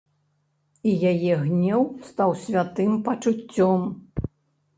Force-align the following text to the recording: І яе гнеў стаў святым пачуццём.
І 0.91 0.93
яе 1.11 1.33
гнеў 1.41 1.83
стаў 2.07 2.33
святым 2.47 2.97
пачуццём. 3.11 3.87